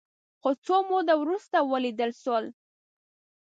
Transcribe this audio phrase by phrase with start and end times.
[0.39, 2.45] خو څه موده وروسته ولیدل شول